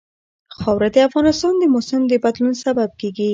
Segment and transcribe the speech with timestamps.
[0.59, 3.29] خاوره د افغانستان د موسم د بدلون سبب کېږي.